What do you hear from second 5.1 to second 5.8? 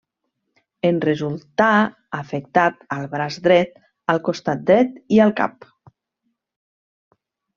i al cap.